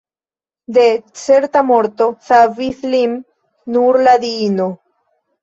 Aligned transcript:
De 0.77 0.85
certa 1.23 1.61
morto 1.71 2.07
savis 2.31 2.81
lin 2.95 3.15
nur 3.77 4.01
la 4.09 4.19
diino. 4.27 4.69